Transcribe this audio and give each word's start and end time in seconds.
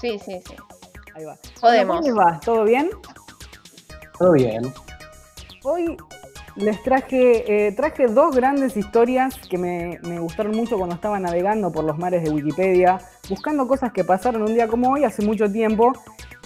Sí, 0.00 0.18
sí, 0.18 0.40
sí. 0.46 0.54
Ahí 1.14 1.24
va. 1.24 1.36
Podemos. 1.60 1.96
¿Cómo 1.96 2.08
les 2.08 2.16
va? 2.16 2.40
¿Todo 2.40 2.64
bien? 2.64 2.90
Todo 4.18 4.32
bien. 4.32 4.72
Hoy 5.62 5.96
les 6.56 6.82
traje, 6.82 7.66
eh, 7.68 7.72
traje 7.72 8.06
dos 8.06 8.34
grandes 8.34 8.76
historias 8.76 9.36
que 9.48 9.58
me, 9.58 9.98
me 10.02 10.18
gustaron 10.18 10.56
mucho 10.56 10.76
cuando 10.78 10.94
estaba 10.94 11.18
navegando 11.18 11.70
por 11.70 11.84
los 11.84 11.98
mares 11.98 12.22
de 12.24 12.30
Wikipedia, 12.30 12.98
buscando 13.28 13.66
cosas 13.68 13.92
que 13.92 14.04
pasaron 14.04 14.42
un 14.42 14.54
día 14.54 14.68
como 14.68 14.90
hoy, 14.90 15.04
hace 15.04 15.22
mucho 15.24 15.50
tiempo, 15.50 15.92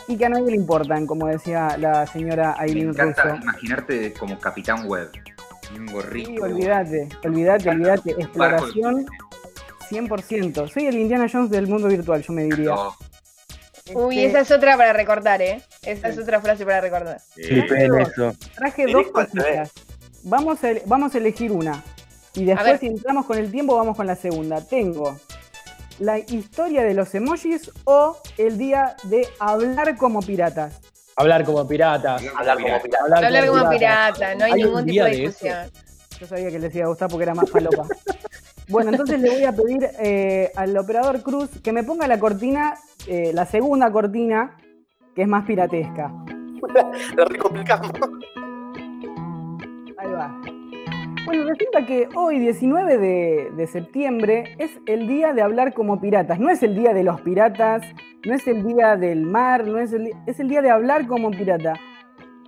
y 0.09 0.16
que 0.16 0.27
a 0.27 0.29
nadie 0.29 0.46
le 0.51 0.57
importan, 0.57 1.07
como 1.07 1.27
decía 1.27 1.77
la 1.79 2.07
señora 2.07 2.55
Me 2.59 2.64
Aileen 2.64 2.89
encanta 2.91 3.23
Russo. 3.23 3.43
imaginarte 3.43 4.12
como 4.14 4.39
Capitán 4.39 4.87
Web. 4.89 5.11
Un 5.77 5.89
Sí, 5.89 5.93
gorrito. 5.95 6.43
olvídate, 6.45 7.09
olvídate, 7.25 7.71
olvídate. 7.71 8.11
Exploración 8.12 9.07
100%. 9.89 10.73
Soy 10.73 10.87
el 10.87 10.97
Indiana 10.97 11.27
Jones 11.30 11.51
del 11.51 11.66
mundo 11.66 11.88
virtual, 11.88 12.23
yo 12.23 12.33
me 12.33 12.45
diría. 12.45 12.75
No, 12.75 12.95
Uy, 13.92 14.25
Este, 14.25 14.29
esa 14.29 14.41
es 14.41 14.51
otra 14.51 14.77
para 14.77 14.92
recordar, 14.95 15.42
¿eh? 15.42 15.61
Esa 15.83 16.09
es 16.09 16.19
otra 16.19 16.41
frase 16.41 16.65
para 16.65 16.80
recordar. 16.80 17.20
eh, 17.37 17.47
Flipé 17.47 17.84
en 17.84 18.01
eso. 18.01 18.34
Traje 18.55 18.87
dos 18.87 19.06
ve. 19.06 19.12
cositas. 19.12 19.73
Vamos 20.23 20.65
a, 20.65 20.69
vamos 20.87 21.15
a 21.15 21.19
elegir 21.19 21.52
una. 21.52 21.83
Y 22.34 22.47
después, 22.47 22.80
si 22.80 22.87
entramos 22.87 23.27
con 23.27 23.39
el 23.39 23.51
tiempo, 23.51 23.77
vamos 23.77 23.97
con 23.97 24.06
la 24.06 24.16
segunda. 24.16 24.61
Tengo 24.62 25.19
la 25.98 26.19
historia 26.19 26.83
de 26.83 26.95
los 26.95 27.14
emojis 27.14 27.70
o 27.84 28.16
el 28.39 28.59
día 28.59 28.97
de 29.05 29.28
hablar 29.39 29.97
como 29.97 30.20
piratas. 30.20 30.80
Hablar 31.16 31.45
como 31.45 31.66
pirata. 31.69 32.16
Hablar 32.37 32.56
como 32.61 32.83
pirata. 32.83 33.27
Hablar 33.27 33.47
como 33.47 33.70
pirata, 33.70 34.34
no 34.34 34.45
hay, 34.47 34.53
ningún 34.55 34.87
tipo 34.87 35.05
de 35.05 35.11
discusión. 35.11 35.70
Yo 36.19 36.27
sabía 36.27 36.51
que 36.51 36.59
les 36.59 36.75
iba 36.75 36.87
a 36.87 36.89
gustar 36.89 37.09
porque 37.09 37.25
era 37.25 37.34
más 37.34 37.51
falopa. 37.51 37.87
bueno, 38.68 38.91
entonces 38.91 39.20
le 39.20 39.30
voy 39.30 39.45
a 39.45 39.52
pedir 39.52 39.88
eh, 40.00 40.50
al 40.56 40.77
operador 40.77 41.22
Cruz 41.22 41.50
que 41.62 41.72
me 41.72 41.84
ponga 41.84 42.06
la 42.06 42.18
cortina, 42.18 42.75
eh, 43.06 43.33
la 43.34 43.47
segunda 43.47 43.91
cortina, 43.91 44.56
que 45.14 45.22
es 45.22 45.28
más 45.28 45.44
piratesca. 45.44 46.12
Lo 47.16 47.24
recomplicamos. 47.24 47.91
Ahí 49.98 50.12
va. 50.12 50.41
Bueno, 51.24 51.44
resulta 51.44 51.86
que 51.86 52.08
hoy, 52.14 52.39
19 52.39 52.98
de, 52.98 53.50
de 53.56 53.66
septiembre, 53.66 54.56
es 54.58 54.70
el 54.86 55.08
día 55.08 55.33
de 55.33 55.41
hablar 55.41 55.72
como 55.72 56.00
piratas. 56.00 56.39
No 56.39 56.50
es 56.50 56.62
el 56.62 56.74
día 56.74 56.92
de 56.92 57.02
los 57.02 57.20
piratas, 57.22 57.83
no 58.27 58.34
es 58.34 58.46
el 58.46 58.62
día 58.62 58.96
del 58.96 59.22
mar, 59.22 59.67
no 59.67 59.78
es 59.78 59.92
el, 59.92 60.11
es 60.27 60.41
el 60.41 60.48
día 60.48 60.61
de 60.62 60.70
hablar 60.70 61.06
como 61.06 61.30
pirata. 61.30 61.74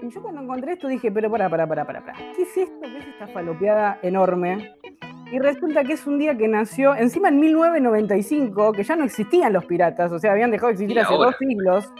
Y 0.03 0.11
yo 0.11 0.23
cuando 0.23 0.43
encontré 0.43 0.75
esto 0.75 0.89
dije, 0.89 1.11
pero 1.11 1.31
para, 1.31 1.49
para, 1.49 1.67
para, 1.67 1.87
para, 1.87 2.05
para. 2.05 2.19
¿Qué 2.35 2.43
es 2.43 2.57
esto? 2.57 2.81
¿Qué 2.83 2.99
es 2.99 3.07
esta 3.07 3.29
falopeada 3.29 3.99
enorme? 4.03 4.77
Y 5.33 5.39
resulta 5.41 5.83
que 5.83 5.95
es 5.95 6.07
un 6.07 6.19
día 6.19 6.37
que 6.37 6.47
nació, 6.47 6.95
encima 6.95 7.29
en 7.29 7.41
1995, 7.41 8.73
que 8.73 8.85
ya 8.85 8.95
no 8.95 9.05
existían 9.05 9.53
los 9.53 9.65
piratas, 9.65 10.13
o 10.13 10.19
sea, 10.19 10.33
habían 10.33 10.51
dejado 10.53 10.69
de 10.69 10.75
existir 10.75 11.01
hace 11.01 11.15
dos 11.15 11.35
siglos. 11.39 11.93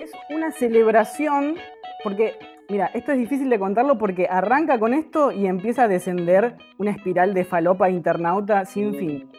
Es 0.00 0.12
una 0.30 0.50
celebración, 0.52 1.56
porque, 2.02 2.36
mira, 2.70 2.90
esto 2.94 3.12
es 3.12 3.18
difícil 3.18 3.50
de 3.50 3.58
contarlo 3.58 3.98
porque 3.98 4.26
arranca 4.30 4.78
con 4.78 4.94
esto 4.94 5.30
y 5.30 5.46
empieza 5.46 5.84
a 5.84 5.88
descender 5.88 6.56
una 6.78 6.92
espiral 6.92 7.34
de 7.34 7.44
falopa 7.44 7.90
internauta 7.90 8.64
sin 8.64 8.94
fin. 8.94 9.30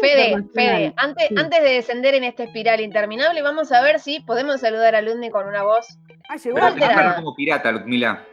Fede, 0.00 0.44
Fede, 0.54 0.94
antes, 0.96 1.28
Sí. 1.28 1.34
antes 1.36 1.62
de 1.62 1.70
descender 1.70 2.14
en 2.14 2.24
esta 2.24 2.44
espiral 2.44 2.80
interminable, 2.80 3.42
vamos 3.42 3.70
a 3.70 3.82
ver 3.82 4.00
si 4.00 4.20
podemos 4.20 4.60
saludar 4.60 4.94
a 4.94 5.02
Ludne 5.02 5.30
con 5.30 5.46
una 5.46 5.62
voz. 5.62 5.98
Ah, 6.28 6.36
llegó 6.36 6.56
Pero 6.56 7.14
como 7.16 7.34
pirata, 7.34 7.72
Ludmila. 7.72 8.24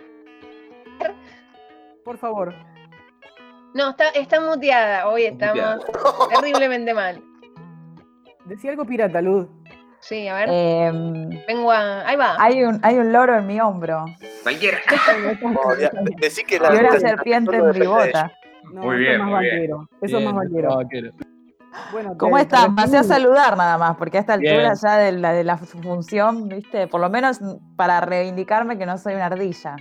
Por 2.05 2.17
favor. 2.17 2.53
No, 3.73 3.89
está, 3.89 4.09
está 4.09 4.39
muteada. 4.39 5.07
Hoy 5.09 5.25
estamos 5.25 5.83
terriblemente 6.29 6.93
mal. 6.93 7.21
Decía 8.45 8.71
algo 8.71 8.85
pirata, 8.85 9.21
Luz. 9.21 9.47
Sí, 9.99 10.27
a 10.27 10.35
ver. 10.35 10.49
Em, 10.51 11.29
Vengo 11.47 11.71
a. 11.71 12.07
Ahí 12.07 12.15
va. 12.15 12.35
hay, 12.39 12.63
un, 12.63 12.79
hay 12.83 12.95
un 12.99 13.11
loro 13.11 13.35
en 13.37 13.47
mi 13.47 13.59
hombro 13.59 14.05
Cualquiera. 14.43 14.77
No, 15.41 15.75
ya, 15.77 15.89
decí 16.21 16.43
que 16.43 16.57
y 16.57 16.59
la 16.59 16.69
una 16.69 16.81
la- 16.83 16.99
serpiente 16.99 17.57
en 17.57 17.69
mi 17.79 17.87
bota. 17.87 18.31
No, 18.71 18.83
Muy 18.83 18.95
eso 18.95 18.99
bien, 18.99 19.11
es 19.13 19.19
más 19.19 19.29
muy 19.29 19.39
bien. 19.43 19.55
vaquero. 19.55 19.89
Eso 20.01 20.17
es 20.19 20.23
más 20.25 20.33
Bien, 20.33 20.35
vaquero. 20.67 20.75
vaquero. 20.77 21.11
Bueno, 21.91 22.15
¿Cómo 22.17 22.37
están? 22.37 22.73
Pasé 22.75 22.97
a 22.97 23.03
saludar 23.03 23.57
nada 23.57 23.77
más, 23.77 23.97
porque 23.97 24.17
a 24.17 24.21
esta 24.21 24.33
altura 24.33 24.53
Bien. 24.59 24.73
ya 24.81 24.97
de 24.97 25.11
la, 25.11 25.33
de 25.33 25.43
la 25.43 25.57
función, 25.57 26.47
¿viste? 26.47 26.87
Por 26.87 27.01
lo 27.01 27.09
menos 27.09 27.39
para 27.75 27.99
reivindicarme 27.99 28.77
que 28.77 28.85
no 28.85 28.97
soy 28.97 29.15
una 29.15 29.25
ardilla. 29.25 29.75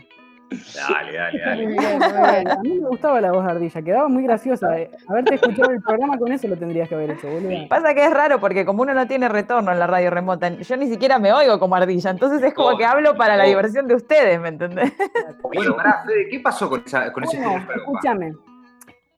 Dale, 0.51 1.13
dale, 1.17 1.39
dale. 1.41 1.65
Muy 1.65 1.73
bien, 1.79 1.99
muy 1.99 2.31
bien. 2.31 2.51
A 2.51 2.57
mí 2.63 2.79
me 2.81 2.89
gustaba 2.89 3.21
la 3.21 3.33
voz 3.33 3.45
de 3.45 3.51
Ardilla, 3.51 3.83
quedaba 3.83 4.09
muy 4.09 4.23
graciosa. 4.23 4.79
eh. 4.79 4.91
Haberte 5.09 5.35
escuchado 5.35 5.71
el 5.71 5.83
programa 5.83 6.17
con 6.19 6.31
eso 6.33 6.47
lo 6.49 6.57
tendrías 6.57 6.89
que 6.89 6.95
haber 6.95 7.11
hecho, 7.13 7.29
boludo. 7.29 7.69
Pasa 7.69 7.95
que 7.95 8.05
es 8.05 8.11
raro 8.13 8.39
porque 8.41 8.65
como 8.65 8.83
uno 8.83 8.95
no 8.95 9.07
tiene 9.07 9.29
retorno 9.29 9.73
en 9.73 9.79
la 9.79 9.87
radio 9.87 10.11
remota, 10.11 10.49
yo 10.51 10.77
ni 10.77 10.87
siquiera 10.89 11.19
me 11.19 11.33
oigo 11.33 11.59
como 11.59 11.75
ardilla, 11.77 12.11
entonces 12.11 12.43
es 12.43 12.55
como 12.55 12.77
que 12.77 12.85
hablo 12.85 13.17
para 13.17 13.37
la 13.37 13.45
Oh. 13.45 13.47
diversión 13.49 13.87
de 13.89 13.95
ustedes, 13.95 14.41
¿me 14.41 14.49
entendés? 14.49 14.93
Bueno, 15.43 15.77
pará, 15.77 16.03
Fede, 16.07 16.29
¿qué 16.31 16.41
pasó 16.41 16.69
con, 16.69 16.83
esa, 16.85 17.13
con 17.13 17.25
ese 17.25 17.37
Bueno, 17.39 17.53
falopa? 17.63 17.75
escúchame. 17.77 18.33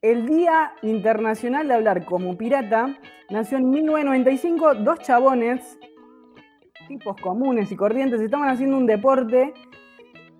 El 0.01 0.25
Día 0.27 0.73
Internacional 0.83 1.67
de 1.67 1.73
Hablar 1.73 2.05
como 2.05 2.37
Pirata 2.37 2.95
nació 3.29 3.57
en 3.57 3.69
1995. 3.69 4.75
Dos 4.75 4.99
chabones, 4.99 5.77
tipos 6.87 7.15
comunes 7.21 7.71
y 7.71 7.75
corrientes, 7.75 8.21
estaban 8.21 8.49
haciendo 8.49 8.77
un 8.77 8.85
deporte. 8.85 9.53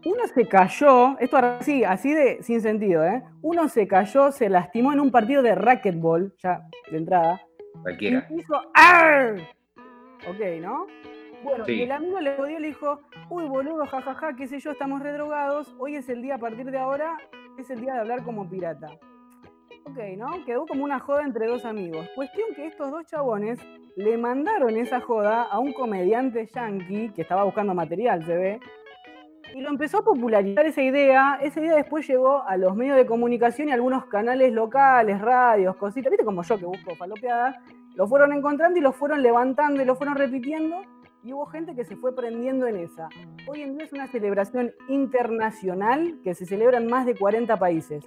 Uno 0.08 0.26
se 0.34 0.48
cayó, 0.48 1.20
esto 1.20 1.36
así, 1.36 1.84
así 1.84 2.14
de 2.14 2.42
sin 2.42 2.62
sentido, 2.62 3.04
¿eh? 3.04 3.22
Uno 3.42 3.68
se 3.68 3.88
cayó, 3.90 4.32
se 4.32 4.48
lastimó 4.48 4.94
en 4.94 5.02
un 5.02 5.12
partido 5.12 5.42
de 5.42 5.54
racquetball, 5.54 6.34
ya 6.38 6.62
de 6.90 6.98
entrada. 6.98 7.42
Cualquiera. 7.82 8.26
Y 8.30 8.40
hizo 8.40 8.54
¡Arr! 8.74 9.42
Ok, 10.30 10.62
¿no? 10.62 10.88
Bueno, 11.44 11.66
Sí. 11.66 11.74
y 11.74 11.82
el 11.82 11.92
amigo 11.92 12.22
le 12.22 12.40
odió 12.40 12.58
y 12.58 12.62
le 12.62 12.68
dijo, 12.68 13.02
uy, 13.30 13.50
boludo, 13.50 13.86
jajaja, 13.86 14.34
qué 14.38 14.48
sé 14.48 14.60
yo, 14.60 14.72
estamos 14.72 15.02
redrogados, 15.02 15.76
hoy 15.78 15.98
es 15.98 16.08
el 16.08 16.22
día, 16.22 16.36
a 16.36 16.40
partir 16.40 16.72
de 16.72 16.78
ahora, 16.78 17.18
es 17.58 17.70
el 17.70 17.82
día 17.82 17.94
de 17.94 18.00
hablar 18.00 18.24
como 18.24 18.50
pirata. 18.50 18.88
Ok, 19.84 19.98
¿no? 20.18 20.46
Quedó 20.46 20.66
como 20.68 20.86
una 20.86 21.00
joda 21.00 21.24
entre 21.24 21.48
dos 21.48 21.66
amigos. 21.66 22.10
Cuestión 22.16 22.48
que 22.56 22.66
estos 22.68 22.92
dos 22.92 23.06
chabones 23.08 23.60
le 23.98 24.18
mandaron 24.18 24.78
esa 24.78 25.02
joda 25.02 25.44
a 25.44 25.60
un 25.60 25.74
comediante 25.74 26.46
yankee 26.46 27.12
que 27.14 27.24
estaba 27.24 27.44
buscando 27.44 27.74
material, 27.74 28.26
se 28.26 28.36
ve, 28.38 28.60
y 29.54 29.62
lo 29.62 29.70
empezó 29.70 30.00
a 30.00 30.04
popularizar 30.04 30.66
esa 30.66 30.82
idea. 30.82 31.40
Esa 31.42 31.60
idea 31.60 31.76
después 31.76 32.08
llegó 32.08 32.44
a 32.44 32.58
los 32.58 32.76
medios 32.76 32.96
de 32.98 33.06
comunicación 33.06 33.70
y 33.70 33.72
a 33.72 33.76
algunos 33.76 34.06
canales 34.06 34.52
locales, 34.54 35.20
radios, 35.22 35.76
cositas. 35.78 36.12
¿Viste 36.12 36.26
como 36.26 36.44
yo 36.44 36.58
que 36.58 36.66
busco 36.66 36.96
falopeadas? 36.96 37.56
Lo 37.96 38.08
fueron 38.08 38.34
encontrando 38.34 38.78
y 38.78 38.82
lo 38.82 38.92
fueron 38.92 39.24
levantando 39.24 39.82
y 39.82 39.86
lo 39.86 39.96
fueron 39.96 40.16
repitiendo. 40.16 40.82
Y 41.24 41.34
hubo 41.34 41.46
gente 41.48 41.76
que 41.76 41.84
se 41.84 41.96
fue 41.96 42.16
prendiendo 42.16 42.68
en 42.68 42.78
esa. 42.78 43.10
Hoy 43.48 43.62
en 43.62 43.76
día 43.76 43.86
es 43.86 43.94
una 43.94 44.08
celebración 44.08 44.74
internacional 44.88 46.20
que 46.24 46.34
se 46.36 46.46
celebra 46.46 46.78
en 46.78 46.88
más 46.88 47.06
de 47.06 47.16
40 47.18 47.58
países. 47.58 48.06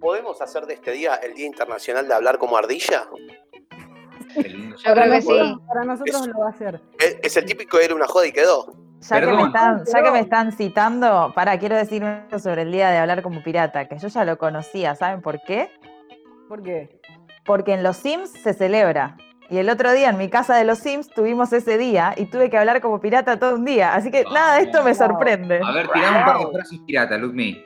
¿Podemos 0.00 0.40
hacer 0.40 0.66
de 0.66 0.74
este 0.74 0.92
día 0.92 1.16
el 1.16 1.34
Día 1.34 1.46
Internacional 1.46 2.08
de 2.08 2.14
Hablar 2.14 2.38
como 2.38 2.56
Ardilla? 2.56 3.04
Yo 4.34 4.92
creo 4.94 5.10
que 5.12 5.22
sí. 5.22 5.28
Para 5.68 5.84
nosotros 5.84 6.20
Es- 6.22 6.26
lo 6.28 6.38
va 6.40 6.46
a 6.46 6.50
hacer. 6.50 6.80
Es, 6.98 7.18
es 7.22 7.36
el 7.36 7.44
típico 7.44 7.78
era 7.78 7.94
una 7.94 8.06
joda 8.06 8.26
y 8.26 8.32
quedó. 8.32 8.72
Ya 9.02 9.20
que, 9.20 9.26
me 9.26 9.42
están, 9.42 9.84
ya 9.84 10.02
que 10.02 10.10
me 10.12 10.20
están 10.20 10.52
citando, 10.52 11.32
para, 11.34 11.58
quiero 11.58 11.76
decir 11.76 12.04
algo 12.04 12.38
sobre 12.38 12.62
el 12.62 12.72
día 12.72 12.90
de 12.90 12.98
hablar 12.98 13.22
como 13.22 13.42
pirata, 13.42 13.88
que 13.88 13.98
yo 13.98 14.08
ya 14.08 14.24
lo 14.24 14.38
conocía, 14.38 14.94
¿saben 14.94 15.20
por 15.20 15.42
qué? 15.42 15.70
¿Por 16.48 16.62
qué? 16.62 17.00
Porque 17.44 17.74
en 17.74 17.82
los 17.82 17.96
Sims 17.96 18.30
se 18.30 18.54
celebra. 18.54 19.16
Y 19.50 19.58
el 19.58 19.68
otro 19.68 19.92
día 19.92 20.08
en 20.08 20.18
mi 20.18 20.30
casa 20.30 20.54
de 20.56 20.64
los 20.64 20.78
Sims 20.78 21.10
tuvimos 21.10 21.52
ese 21.52 21.76
día 21.76 22.14
y 22.16 22.26
tuve 22.26 22.48
que 22.48 22.56
hablar 22.56 22.80
como 22.80 23.00
pirata 23.00 23.38
todo 23.38 23.56
un 23.56 23.64
día. 23.64 23.94
Así 23.94 24.10
que 24.10 24.24
nada 24.32 24.56
de 24.56 24.62
esto 24.62 24.82
me 24.82 24.94
sorprende. 24.94 25.60
A 25.62 25.72
ver, 25.72 25.88
tirame 25.88 26.18
un 26.18 26.24
par 26.24 26.38
de 26.38 26.52
frases 26.52 26.78
pirata, 26.86 27.18
Ludmi. 27.18 27.64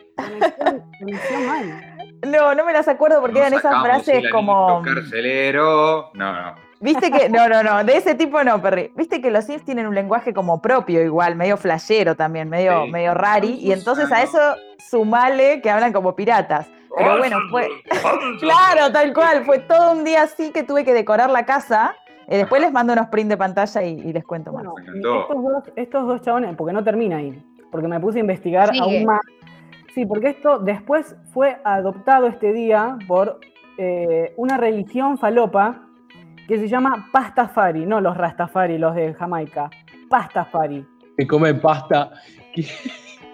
No, 2.27 2.55
no 2.55 2.65
me 2.65 2.73
las 2.73 2.89
acuerdo 2.89 3.21
porque 3.21 3.39
Nos 3.39 3.47
eran 3.47 3.59
esas 3.59 3.83
frases 3.83 4.25
como. 4.33 4.83
carcelero. 4.83 6.11
No, 6.15 6.33
no. 6.33 6.66
Viste 6.81 7.11
que. 7.11 7.29
No, 7.29 7.49
no, 7.49 7.63
no, 7.63 7.83
de 7.85 7.97
ese 7.97 8.15
tipo 8.15 8.43
no, 8.45 8.61
Perry. 8.61 8.93
Viste 8.97 9.21
que 9.21 9.31
los 9.31 9.45
Sims 9.45 9.65
tienen 9.65 9.87
un 9.87 9.95
lenguaje 9.95 10.35
como 10.35 10.61
propio, 10.61 11.03
igual, 11.03 11.35
medio 11.37 11.57
flashero 11.57 12.15
también, 12.15 12.49
medio, 12.49 12.85
Sí. 12.85 12.91
medio 12.91 13.15
rari. 13.15 13.55
Y 13.61 13.73
entonces 13.73 14.11
a 14.13 14.23
eso 14.23 14.39
sumale 14.91 15.61
que 15.63 15.71
hablan 15.71 15.93
como 15.93 16.15
piratas. 16.15 16.69
Pero 16.97 17.19
bueno, 17.19 17.39
fue. 17.51 17.69
Claro, 18.41 18.93
tal 18.93 19.13
cual. 19.13 19.45
Fue 19.45 19.59
todo 19.61 19.93
un 19.93 20.05
día 20.05 20.23
así 20.23 20.51
que 20.53 20.63
tuve 20.63 20.85
que 20.85 20.93
decorar 20.95 21.31
la 21.31 21.45
casa. 21.45 21.95
Eh, 22.29 22.39
después 22.39 22.61
les 22.61 22.73
mando 22.73 22.93
unos 22.93 23.07
print 23.09 23.31
de 23.31 23.37
pantalla 23.37 23.83
y, 23.83 24.01
y 24.01 24.13
les 24.13 24.25
cuento 24.25 24.53
más. 24.53 24.65
Bueno, 24.65 25.21
estos 25.21 25.43
dos, 25.43 25.73
estos 25.77 26.07
dos 26.07 26.21
chabones, 26.23 26.57
porque 26.57 26.73
no 26.73 26.83
termina 26.83 27.19
ahí, 27.19 27.41
porque 27.71 27.87
me 27.87 28.01
puse 28.01 28.19
a 28.19 28.21
investigar 28.23 28.71
aún 28.81 29.05
más. 29.05 29.21
Sí, 29.95 30.05
porque 30.05 30.31
esto 30.31 30.59
después 30.59 31.15
fue 31.33 31.57
adoptado 31.65 32.27
este 32.27 32.53
día 32.53 32.99
por 33.07 33.39
eh, 33.79 34.35
una 34.37 34.57
religión 34.57 35.19
falopa 35.19 35.86
que 36.47 36.59
se 36.59 36.69
llama 36.69 37.09
Pastafari, 37.13 37.87
no 37.87 38.01
los 38.01 38.17
Rastafari, 38.17 38.79
los 38.79 38.95
de 38.95 39.15
Jamaica. 39.15 39.71
Pastafari. 40.09 40.87
Que 41.17 41.27
comen 41.27 41.61
pasta. 41.61 42.11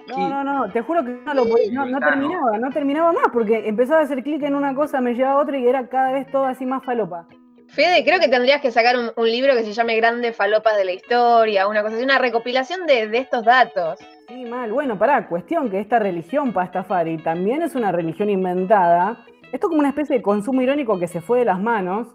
No, 0.09 0.29
no, 0.29 0.45
no, 0.45 0.71
te 0.73 0.83
juro 0.83 1.05
que 1.05 1.11
no, 1.25 1.35
lo 1.35 1.45
podía- 1.47 1.73
no, 1.73 1.87
no 1.87 2.01
terminaba, 2.01 2.59
no 2.59 2.71
terminaba 2.71 3.13
más, 3.13 3.29
porque 3.33 3.69
empezaba 3.69 4.01
a 4.01 4.05
hacer 4.05 4.23
clic 4.23 4.43
en 4.43 4.55
una 4.55 4.75
cosa, 4.75 5.01
me 5.01 5.15
llevaba 5.15 5.37
a 5.41 5.43
otra 5.43 5.59
y 5.59 5.67
era 5.67 5.87
cada 5.89 6.13
vez 6.13 6.31
todo 6.31 6.45
así 6.45 6.67
más 6.67 6.85
falopa. 6.85 7.27
Fede, 7.69 8.05
creo 8.05 8.21
que 8.21 8.29
tendrías 8.29 8.61
que 8.61 8.71
sacar 8.71 8.99
un, 8.99 9.11
un 9.17 9.27
libro 9.31 9.55
que 9.55 9.63
se 9.63 9.73
llame 9.73 9.97
Grandes 9.97 10.37
Falopas 10.37 10.77
de 10.77 10.85
la 10.85 10.93
Historia, 10.93 11.67
una 11.69 11.83
cosa 11.83 11.95
así, 11.95 12.05
una 12.05 12.19
recopilación 12.19 12.87
de, 12.87 13.09
de 13.09 13.19
estos 13.19 13.45
datos. 13.45 13.99
Sí, 14.29 14.45
mal. 14.45 14.71
Bueno, 14.73 14.99
pará, 14.99 15.27
cuestión 15.29 15.71
que 15.71 15.81
esta 15.81 15.99
religión 15.99 16.53
Pastafari 16.53 17.17
también 17.19 17.63
es 17.63 17.75
una 17.75 17.91
religión 17.91 18.29
inventada. 18.29 19.25
Esto 19.53 19.69
como 19.69 19.79
una 19.81 19.89
especie 19.89 20.17
de 20.17 20.23
consumo 20.23 20.61
irónico 20.61 20.99
que 20.99 21.09
se 21.09 21.23
fue 21.23 21.39
de 21.39 21.45
las 21.47 21.61
manos. 21.61 22.09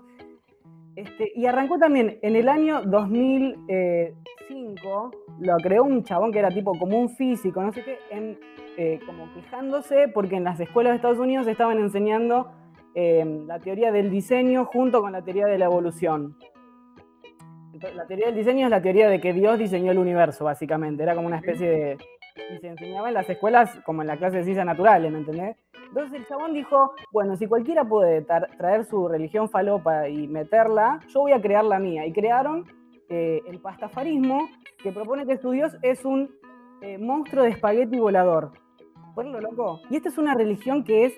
Este, 0.98 1.32
y 1.36 1.46
arrancó 1.46 1.78
también 1.78 2.18
en 2.24 2.36
el 2.36 2.50
año 2.50 2.82
2005, 2.82 5.12
lo 5.40 5.58
creó 5.58 5.84
un 5.84 6.04
chabón 6.04 6.32
que 6.32 6.40
era 6.40 6.50
tipo 6.50 6.76
como 6.76 7.00
un 7.00 7.10
físico, 7.10 7.62
no 7.62 7.72
sé 7.72 7.84
qué, 7.84 8.00
en, 8.10 8.40
eh, 8.78 9.00
como 9.06 9.32
quejándose 9.32 10.08
porque 10.08 10.38
en 10.38 10.44
las 10.44 10.60
escuelas 10.60 10.94
de 10.94 10.96
Estados 10.96 11.20
Unidos 11.20 11.46
estaban 11.46 11.78
enseñando 11.78 12.52
eh, 12.96 13.24
la 13.46 13.60
teoría 13.60 13.92
del 13.92 14.10
diseño 14.10 14.66
junto 14.66 15.02
con 15.02 15.12
la 15.12 15.22
teoría 15.22 15.46
de 15.46 15.60
la 15.60 15.66
evolución. 15.66 16.36
La 17.94 18.08
teoría 18.08 18.26
del 18.26 18.36
diseño 18.36 18.66
es 18.66 18.72
la 18.72 18.82
teoría 18.82 19.08
de 19.08 19.22
que 19.22 19.34
Dios 19.34 19.60
diseñó 19.60 19.92
el 19.92 20.00
universo, 20.00 20.46
básicamente. 20.46 21.04
Era 21.04 21.14
como 21.14 21.28
una 21.28 21.38
especie 21.38 21.70
de. 21.70 21.98
Y 22.54 22.58
se 22.60 22.68
enseñaba 22.68 23.08
en 23.08 23.14
las 23.14 23.30
escuelas 23.30 23.80
como 23.86 24.02
en 24.02 24.08
la 24.08 24.18
clase 24.18 24.38
de 24.38 24.44
ciencias 24.44 24.66
naturales, 24.66 25.12
¿me 25.12 25.20
entendés? 25.20 25.58
Entonces 25.88 26.14
el 26.14 26.28
chabón 26.28 26.54
dijo: 26.54 26.94
Bueno, 27.12 27.36
si 27.36 27.48
cualquiera 27.48 27.84
puede 27.84 28.22
traer 28.22 28.86
su 28.86 29.08
religión 29.08 29.50
falopa 29.50 30.08
y 30.08 30.28
meterla, 30.28 31.00
yo 31.10 31.22
voy 31.22 31.32
a 31.32 31.42
crear 31.42 31.64
la 31.64 31.80
mía. 31.80 32.06
Y 32.06 32.14
crearon 32.14 32.66
eh, 33.10 33.42
el 33.48 33.60
pastafarismo, 33.60 34.50
que 34.84 34.92
propone 34.92 35.26
que 35.26 35.38
su 35.38 35.52
Dios 35.52 35.76
es 35.82 36.06
un 36.06 36.30
eh, 36.82 36.98
monstruo 36.98 37.44
de 37.44 37.52
espagueti 37.52 38.00
volador. 38.00 38.52
Ponlo 39.16 39.40
loco. 39.40 39.82
Y 39.90 39.96
esta 39.96 40.10
es 40.10 40.18
una 40.18 40.36
religión 40.36 40.84
que 40.84 41.06
es, 41.06 41.14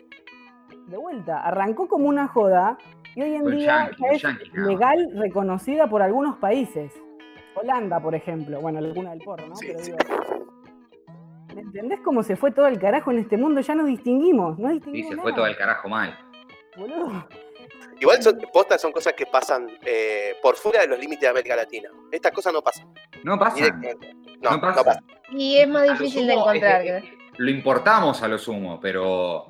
de 0.88 0.98
vuelta, 0.98 1.42
arrancó 1.42 1.88
como 1.88 2.07
una 2.07 2.27
joda 2.27 2.77
y 3.16 3.21
hoy 3.21 3.36
en 3.36 3.45
día 3.45 3.92
es 4.12 4.24
legal 4.54 5.10
reconocida 5.16 5.88
por 5.88 6.01
algunos 6.01 6.38
países. 6.38 6.94
Holanda, 7.56 8.00
por 8.00 8.16
ejemplo. 8.16 8.62
Bueno, 8.62 8.80
la 8.80 8.94
cuna 8.94 9.10
del 9.12 9.19
porro, 9.19 9.48
¿no? 9.48 9.56
Sí, 9.56 9.68
Pero 9.68 9.83
digo, 9.83 9.98
¿Me 9.98 10.58
entendés 11.61 12.00
cómo 12.03 12.23
se 12.23 12.35
fue 12.35 12.51
todo 12.51 12.67
el 12.67 12.79
carajo 12.79 13.11
en 13.11 13.19
este 13.19 13.38
mundo? 13.38 13.61
Ya 13.61 13.75
no 13.75 13.85
distinguimos, 13.85 14.57
no 14.59 14.67
Sí, 14.69 14.73
distinguimos 14.75 15.09
se 15.11 15.15
fue 15.21 15.31
nada, 15.31 15.35
todo 15.35 15.47
el 15.47 15.57
carajo 15.57 15.89
mal. 15.89 16.17
boludo. 16.77 17.27
Igual 18.01 18.23
son, 18.23 18.39
postas 18.53 18.79
son 18.81 18.91
cosas 18.94 19.11
que 19.13 19.25
pasan 19.25 19.67
eh, 19.85 20.35
por 20.41 20.56
fuera 20.56 20.81
de 20.81 20.88
los 20.88 20.97
límites 21.00 21.21
de 21.21 21.27
América 21.27 21.56
Latina. 21.56 21.89
Estas 22.11 22.31
cosas 22.31 22.53
no 22.53 22.61
pasan. 22.61 22.88
No 23.23 23.38
pasa. 23.38 23.56
Directamente. 23.56 24.13
No, 24.41 24.51
No 24.51 24.56
no 24.56 24.61
pasa. 24.61 24.83
pasa. 24.85 25.03
Y 25.31 25.57
es 25.57 25.67
más 25.67 25.85
lo 25.85 25.91
difícil 25.94 26.25
de 26.27 26.33
sumo, 26.33 26.45
encontrar. 26.47 26.81
es- 26.85 27.03
creo. 27.03 27.19
Lo 27.38 27.51
importamos 27.51 28.23
a 28.23 28.27
lo 28.29 28.38
sumo, 28.38 28.79
pero. 28.79 29.45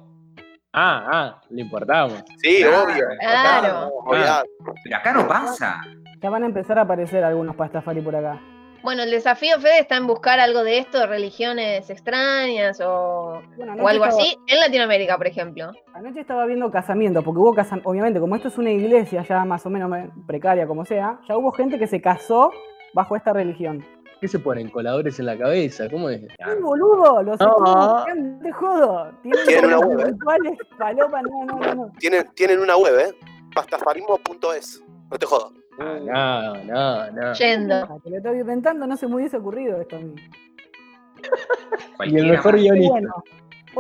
Ah, 0.74 1.08
ah, 1.12 1.42
le 1.50 1.62
importamos. 1.62 2.24
Sí, 2.38 2.62
Claro, 2.62 2.84
obvio. 2.84 3.06
claro. 3.20 3.88
Olvidate. 4.06 4.50
Pero 4.84 4.98
acá 4.98 5.14
no 5.14 5.28
pasa. 5.28 5.82
Ya 6.22 6.30
van 6.30 6.44
a 6.44 6.46
empezar 6.48 6.78
a 6.80 6.82
aparecer 6.84 7.24
algunos 7.24 7.56
pastafari 7.56 8.02
por 8.02 8.16
acá. 8.16 8.40
Bueno, 8.82 9.04
el 9.04 9.12
desafío, 9.12 9.60
Fede, 9.60 9.80
está 9.80 9.98
en 9.98 10.08
buscar 10.08 10.40
algo 10.40 10.64
de 10.64 10.78
esto, 10.78 11.06
religiones 11.06 11.90
extrañas 11.90 12.80
o, 12.82 13.42
Bueno, 13.58 13.74
o 13.74 13.76
anoche 13.76 13.90
algo 13.92 14.06
estaba- 14.06 14.22
así, 14.22 14.38
en 14.48 14.60
Latinoamérica, 14.60 15.18
por 15.18 15.28
ejemplo. 15.28 15.72
Anoche 15.94 16.22
estaba 16.22 16.46
viendo 16.46 16.72
casamientos, 16.72 17.24
porque 17.24 17.40
hubo 17.40 17.54
casamientos, 17.54 17.90
obviamente, 17.92 18.20
como 18.20 18.36
esto 18.36 18.48
es 18.48 18.58
una 18.58 18.72
iglesia 18.72 19.24
ya 19.28 19.44
más 19.46 19.66
o 19.66 19.70
menos 19.70 19.90
me- 19.90 20.10
precaria 20.26 20.66
como 20.66 20.86
sea, 20.86 21.20
ya 21.28 21.36
hubo 21.38 21.52
gente 21.52 21.78
que 21.78 21.88
se 21.88 22.02
casó 22.02 22.52
bajo 22.94 23.16
esta 23.16 23.34
religión. 23.34 23.86
¿Qué 24.22 24.28
se 24.28 24.40
ponen? 24.40 24.70
¿Coladores 24.70 25.18
en 25.20 25.26
la 25.28 25.38
cabeza? 25.38 25.90
¿Cómo 25.90 26.10
es? 26.10 26.22
¡Qué 26.22 26.56
boludo! 26.62 27.24
Los 27.24 27.40
No. 27.40 28.06
te 28.42 28.52
jodo. 28.52 29.12
Tienen 29.24 29.46
Tienen 29.46 29.66
una 29.66 29.80
web, 29.80 30.00
¿eh? 30.00 30.06
rituales, 30.12 30.58
falopa, 30.78 31.22
no, 31.22 31.46
no, 31.46 31.56
no, 31.60 31.76
no. 31.76 31.92
Tienen, 32.00 32.28
tienen 32.36 32.60
una 32.60 32.76
web, 32.76 33.00
¿eh? 33.00 33.14
Pastafarismo.es. 33.56 34.84
No 35.10 35.18
te 35.18 35.26
jodo. 35.26 35.54
Ah, 35.80 36.54
no, 36.64 36.64
no, 36.66 37.12
no. 37.12 37.34
Yendo. 37.34 37.76
Ah, 37.76 37.98
Te 38.04 38.10
lo 38.10 38.18
estoy 38.18 38.40
inventando, 38.40 38.86
no 38.88 38.98
se 38.98 39.08
me 39.08 39.16
hubiese 39.16 39.38
ocurrido 39.38 39.80
esto 39.82 39.96
a 39.96 40.00
mí. 40.00 40.16
Y 42.06 42.18
el 42.18 42.32
mejor 42.32 42.56
guionista. 42.58 42.92
bueno, 42.92 43.14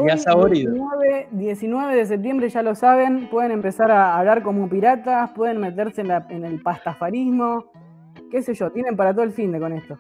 Me 0.05 0.11
ha 0.11 0.15
hoy, 0.15 0.19
saborido. 0.19 0.71
19, 0.73 1.27
19 1.31 1.95
de 1.95 2.05
septiembre, 2.05 2.49
ya 2.49 2.61
lo 2.63 2.75
saben, 2.75 3.29
pueden 3.29 3.51
empezar 3.51 3.91
a 3.91 4.17
hablar 4.17 4.43
como 4.43 4.67
piratas, 4.69 5.31
pueden 5.31 5.59
meterse 5.59 6.01
en, 6.01 6.09
la- 6.09 6.25
en 6.29 6.45
el 6.45 6.61
pastafarismo, 6.61 7.71
qué 8.31 8.41
sé 8.41 8.53
yo, 8.53 8.71
tienen 8.71 8.95
para 8.95 9.13
todo 9.13 9.23
el 9.23 9.31
fin 9.31 9.51
de 9.51 9.59
con 9.59 9.73
esto. 9.73 9.97